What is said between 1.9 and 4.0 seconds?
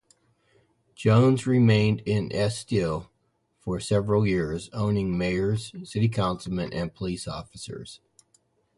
in Estill for